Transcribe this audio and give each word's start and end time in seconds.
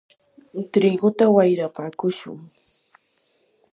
triguta 0.75 1.25
wayrapakushun. 1.35 2.39